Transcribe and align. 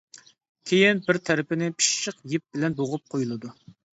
كېيىن 0.71 1.01
بىر 1.09 1.19
تەرىپىنى 1.27 1.69
پىششىق 1.81 2.19
يىپ 2.33 2.45
بىلەن 2.57 2.79
بوغۇپ 2.81 3.15
قويۇلىدۇ. 3.15 3.55